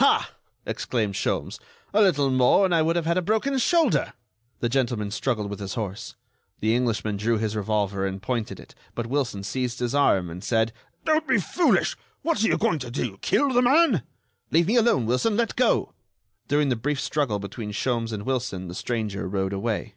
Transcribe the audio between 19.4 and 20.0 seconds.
away.